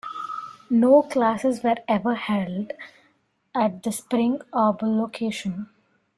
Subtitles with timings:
[0.71, 2.71] No classes were ever held
[3.53, 5.69] at the Spring Arbor location.